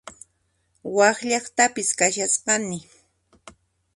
Wak 0.95 1.17
llaqtapis 1.29 1.89
kashasqani 1.99 2.79